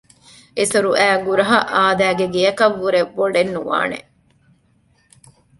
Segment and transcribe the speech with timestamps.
[0.57, 3.99] އެސޮރުއައި ގުރަހަ އާދައިގެ ގެއަކަށްވުރެ ބޮޑެއް ނުވާނެ